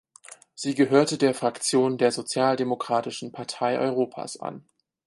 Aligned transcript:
Sie 0.55 0.73
gehörte 0.73 1.19
der 1.19 1.35
Fraktion 1.35 1.99
der 1.99 2.11
Sozialdemokratischen 2.11 3.31
Partei 3.31 3.77
Europas 3.77 4.35
an. 4.35 4.67